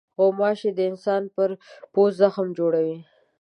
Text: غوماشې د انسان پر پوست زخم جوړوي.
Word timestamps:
غوماشې 0.19 0.69
د 0.77 0.79
انسان 0.91 1.23
پر 1.35 1.49
پوست 1.93 2.17
زخم 2.21 2.47
جوړوي. 2.57 2.97